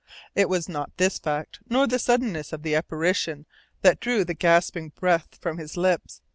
It 0.33 0.49
was 0.49 0.67
not 0.67 0.97
this 0.97 1.19
fact, 1.19 1.59
nor 1.69 1.85
the 1.85 1.99
suddenness 1.99 2.51
of 2.53 2.63
the 2.63 2.73
apparition, 2.73 3.45
that 3.83 3.99
drew 3.99 4.25
the 4.25 4.33
gasping 4.33 4.89
breath 4.89 5.37
from 5.39 5.59
his 5.59 5.77
lips. 5.77 6.21